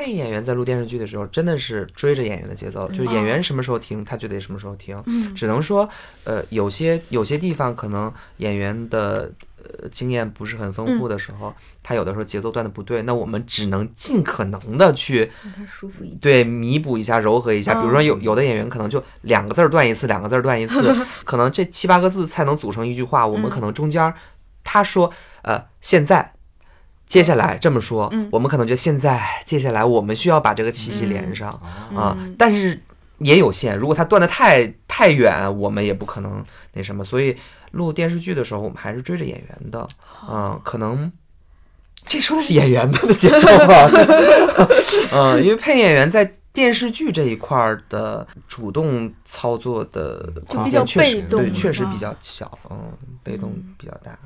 [0.00, 5.00] 配音演员在录电视剧的时候，真的是追着演员的节奏，就演员什么时候停，他就得什么时候停。
[5.04, 5.86] 嗯只能说，
[6.24, 9.30] 呃，有些有些地方可能演员的
[9.62, 16.18] 呃经验不是很丰富的时候，他有的时候节奏断的不对，那我们只能尽可能的去让他舒服一点。
[16.18, 17.74] 对弥补一下、柔和一下。
[17.74, 24.14] 比如说有有的演员可能就两个字儿断一次，两个字儿断一次， 可能这七八个字才能组成一句话，我们可能中间儿
[24.64, 25.12] 他说
[25.42, 26.32] 呃现在。
[27.10, 31.50] 接下来这么说，我们可能就现在接下来我们需要把这个气息连上
[31.92, 32.80] 啊、但是
[33.18, 33.76] 也有限。
[33.76, 37.02] 如果它断的太太远，我们也不可能那什么。
[37.02, 37.36] 所以
[37.72, 39.88] 录电视剧的时候，我们还是追着演员的，
[40.30, 41.10] 嗯、可能
[42.06, 43.90] 这说的是演员的节奏吧，
[45.12, 52.92] 嗯， 因为配音演员在电视剧这一块儿的主动操作的空比较间确实对，确实啊比较小，嗯，
[53.24, 54.16] 被动比较大。